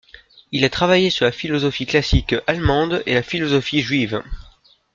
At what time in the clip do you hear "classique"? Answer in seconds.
1.85-2.33